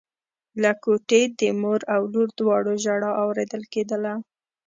له 0.61 0.71
کوټې 0.83 1.21
د 1.39 1.41
مور 1.61 1.81
او 1.95 2.01
لور 2.13 2.29
دواړو 2.39 2.73
ژړا 2.83 3.11
اورېدل 3.23 3.63
کېدله. 3.73 4.13